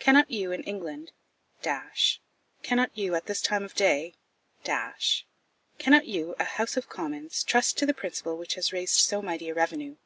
[0.00, 1.10] Cannot you, in England
[2.62, 4.14] cannot you, at this time of day
[4.62, 9.48] cannot you, a House of Commons, trust to the principle which has raised so mighty
[9.48, 9.96] a revenue?